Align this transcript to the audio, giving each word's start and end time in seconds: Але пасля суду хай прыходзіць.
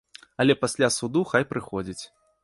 Але 0.43 0.53
пасля 0.63 0.89
суду 0.95 1.21
хай 1.33 1.45
прыходзіць. 1.51 2.01